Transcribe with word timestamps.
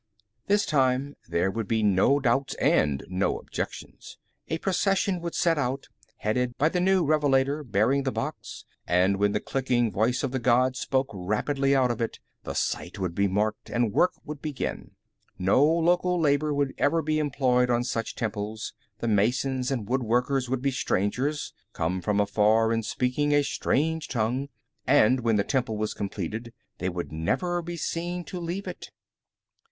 This 0.47 0.65
time, 0.65 1.15
there 1.29 1.51
would 1.51 1.67
be 1.67 1.83
no 1.83 2.19
doubts 2.19 2.55
and 2.55 3.03
no 3.07 3.37
objections. 3.37 4.17
A 4.47 4.57
procession 4.57 5.21
would 5.21 5.35
set 5.35 5.59
out, 5.59 5.89
headed 6.17 6.57
by 6.57 6.69
the 6.69 6.79
new 6.79 7.05
revelator 7.05 7.63
bearing 7.63 8.01
the 8.01 8.11
box, 8.11 8.65
and 8.87 9.17
when 9.17 9.33
the 9.33 9.39
clicking 9.39 9.91
voice 9.91 10.23
of 10.23 10.31
the 10.31 10.39
god 10.39 10.75
spoke 10.75 11.11
rapidly 11.13 11.75
out 11.75 11.91
of 11.91 12.01
it, 12.01 12.19
the 12.45 12.55
site 12.55 12.97
would 12.97 13.13
be 13.13 13.27
marked 13.27 13.69
and 13.69 13.93
work 13.93 14.13
would 14.25 14.41
begin. 14.41 14.95
No 15.37 15.63
local 15.63 16.19
labor 16.19 16.51
would 16.51 16.73
ever 16.79 17.03
be 17.03 17.19
employed 17.19 17.69
on 17.69 17.83
such 17.83 18.15
temples; 18.15 18.73
the 19.01 19.07
masons 19.07 19.69
and 19.69 19.85
woodworkers 19.87 20.49
would 20.49 20.63
be 20.63 20.71
strangers, 20.71 21.53
come 21.73 22.01
from 22.01 22.19
afar 22.19 22.71
and 22.71 22.83
speaking 22.83 23.33
a 23.33 23.43
strange 23.43 24.07
tongue, 24.07 24.49
and 24.87 25.19
when 25.19 25.35
the 25.35 25.43
temple 25.43 25.77
was 25.77 25.93
completed, 25.93 26.53
they 26.79 26.89
would 26.89 27.11
never 27.11 27.61
be 27.61 27.77
seen 27.77 28.23
to 28.23 28.39
leave 28.39 28.65
it. 28.67 28.89